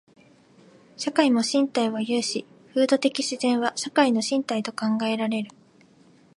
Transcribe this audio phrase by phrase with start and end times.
[0.97, 5.51] 社会も身体を有し、風土的自然は社会の身体と考えられる。